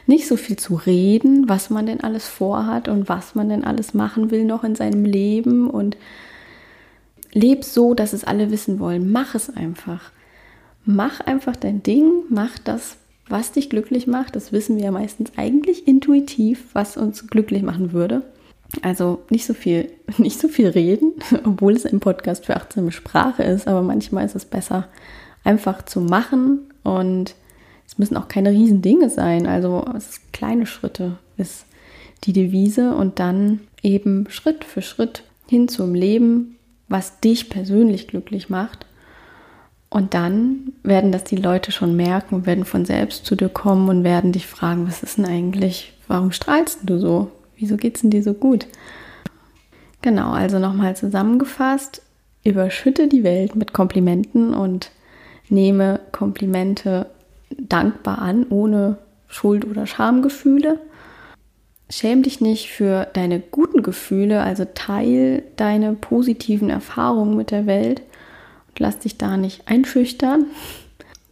nicht 0.06 0.26
so 0.26 0.36
viel 0.36 0.56
zu 0.56 0.74
reden, 0.74 1.48
was 1.48 1.70
man 1.70 1.86
denn 1.86 2.00
alles 2.00 2.26
vorhat 2.26 2.88
und 2.88 3.08
was 3.08 3.36
man 3.36 3.48
denn 3.48 3.64
alles 3.64 3.94
machen 3.94 4.30
will 4.32 4.44
noch 4.44 4.64
in 4.64 4.74
seinem 4.74 5.04
Leben 5.04 5.70
und 5.70 5.96
leb 7.32 7.62
so, 7.64 7.94
dass 7.94 8.12
es 8.12 8.24
alle 8.24 8.50
wissen 8.50 8.80
wollen. 8.80 9.12
Mach 9.12 9.36
es 9.36 9.54
einfach. 9.54 10.10
Mach 10.84 11.20
einfach 11.20 11.54
dein 11.54 11.82
Ding, 11.82 12.10
mach 12.28 12.58
das, 12.58 12.96
was 13.28 13.52
dich 13.52 13.70
glücklich 13.70 14.06
macht. 14.06 14.34
Das 14.34 14.52
wissen 14.52 14.76
wir 14.76 14.84
ja 14.84 14.90
meistens 14.90 15.32
eigentlich 15.36 15.86
intuitiv, 15.86 16.64
was 16.72 16.96
uns 16.96 17.28
glücklich 17.28 17.62
machen 17.62 17.92
würde. 17.92 18.22
Also 18.82 19.24
nicht 19.30 19.46
so 19.46 19.54
viel, 19.54 19.90
nicht 20.18 20.38
so 20.38 20.48
viel 20.48 20.68
reden, 20.68 21.14
obwohl 21.44 21.74
es 21.74 21.86
ein 21.86 22.00
Podcast 22.00 22.46
für 22.46 22.56
achtsame 22.56 22.92
Sprache 22.92 23.42
ist, 23.42 23.66
aber 23.66 23.82
manchmal 23.82 24.24
ist 24.24 24.36
es 24.36 24.44
besser, 24.44 24.88
einfach 25.44 25.84
zu 25.84 26.00
machen 26.00 26.60
und 26.82 27.34
es 27.86 27.98
müssen 27.98 28.16
auch 28.16 28.28
keine 28.28 28.50
riesen 28.50 28.82
Dinge 28.82 29.08
sein. 29.08 29.46
Also 29.46 29.84
kleine 30.32 30.66
Schritte 30.66 31.18
ist 31.36 31.64
die 32.24 32.32
Devise 32.32 32.94
und 32.94 33.18
dann 33.18 33.60
eben 33.82 34.26
Schritt 34.28 34.64
für 34.64 34.82
Schritt 34.82 35.22
hin 35.46 35.68
zum 35.68 35.94
Leben, 35.94 36.56
was 36.88 37.20
dich 37.20 37.48
persönlich 37.48 38.08
glücklich 38.08 38.50
macht 38.50 38.86
und 39.90 40.14
dann 40.14 40.72
werden 40.82 41.12
das 41.12 41.24
die 41.24 41.36
Leute 41.36 41.72
schon 41.72 41.96
merken 41.96 42.34
und 42.34 42.46
werden 42.46 42.64
von 42.64 42.84
selbst 42.84 43.24
zu 43.24 43.36
dir 43.36 43.48
kommen 43.48 43.88
und 43.88 44.04
werden 44.04 44.32
dich 44.32 44.46
fragen, 44.46 44.86
was 44.86 45.02
ist 45.02 45.18
denn 45.18 45.24
eigentlich, 45.24 45.94
warum 46.08 46.32
strahlst 46.32 46.80
du 46.84 46.98
so? 46.98 47.30
Wieso 47.58 47.76
geht 47.76 47.96
es 47.96 48.02
denn 48.02 48.10
dir 48.10 48.22
so 48.22 48.34
gut? 48.34 48.66
Genau, 50.00 50.30
also 50.30 50.58
nochmal 50.58 50.96
zusammengefasst, 50.96 52.02
überschütte 52.44 53.08
die 53.08 53.24
Welt 53.24 53.56
mit 53.56 53.72
Komplimenten 53.72 54.54
und 54.54 54.90
nehme 55.48 56.00
Komplimente 56.12 57.06
dankbar 57.50 58.18
an, 58.18 58.46
ohne 58.48 58.98
Schuld- 59.26 59.66
oder 59.66 59.86
Schamgefühle. 59.86 60.78
Schäm 61.90 62.22
dich 62.22 62.40
nicht 62.40 62.70
für 62.70 63.08
deine 63.12 63.40
guten 63.40 63.82
Gefühle, 63.82 64.42
also 64.42 64.64
teil 64.74 65.42
deine 65.56 65.94
positiven 65.94 66.70
Erfahrungen 66.70 67.36
mit 67.36 67.50
der 67.50 67.66
Welt 67.66 68.02
lass 68.78 68.98
dich 68.98 69.18
da 69.18 69.36
nicht 69.36 69.62
einschüchtern. 69.66 70.46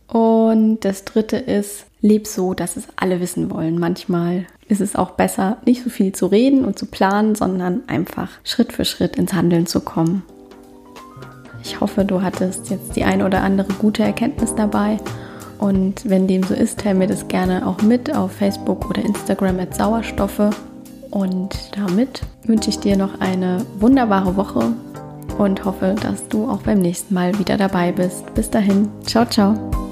Und 0.06 0.80
das 0.80 1.04
dritte 1.04 1.36
ist, 1.36 1.86
leb 2.00 2.26
so, 2.26 2.54
dass 2.54 2.76
es 2.76 2.88
alle 2.96 3.20
wissen 3.20 3.50
wollen. 3.50 3.78
Manchmal 3.78 4.46
ist 4.68 4.81
es 4.81 4.96
auch 4.96 5.12
besser, 5.12 5.59
nicht 5.64 5.83
so 5.83 5.90
viel 5.90 6.12
zu 6.12 6.26
reden 6.26 6.64
und 6.64 6.79
zu 6.79 6.87
planen, 6.87 7.35
sondern 7.35 7.83
einfach 7.87 8.31
Schritt 8.44 8.72
für 8.72 8.85
Schritt 8.85 9.16
ins 9.16 9.33
Handeln 9.33 9.66
zu 9.66 9.81
kommen. 9.81 10.22
Ich 11.62 11.81
hoffe, 11.81 12.05
du 12.05 12.22
hattest 12.22 12.70
jetzt 12.70 12.96
die 12.96 13.05
eine 13.05 13.24
oder 13.24 13.42
andere 13.42 13.72
gute 13.74 14.02
Erkenntnis 14.02 14.55
dabei. 14.55 14.98
Und 15.59 16.09
wenn 16.09 16.29
dem 16.29 16.42
so 16.42 16.55
ist, 16.55 16.81
teile 16.81 16.98
mir 16.98 17.07
das 17.07 17.29
gerne 17.29 17.66
auch 17.66 17.83
mit 17.83 18.14
auf 18.14 18.33
Facebook 18.33 18.88
oder 18.88 19.05
Instagram 19.05 19.59
at 19.59 19.74
Sauerstoffe. 19.74 20.50
Und 21.11 21.70
damit 21.76 22.22
wünsche 22.44 22.70
ich 22.70 22.79
dir 22.79 22.96
noch 22.96 23.20
eine 23.20 23.64
wunderbare 23.79 24.37
Woche 24.37 24.72
und 25.38 25.64
hoffe, 25.64 25.94
dass 26.00 26.29
du 26.29 26.48
auch 26.48 26.62
beim 26.62 26.79
nächsten 26.79 27.14
Mal 27.14 27.38
wieder 27.38 27.57
dabei 27.57 27.92
bist. 27.92 28.35
Bis 28.35 28.50
dahin, 28.50 28.88
ciao, 29.05 29.24
ciao. 29.24 29.86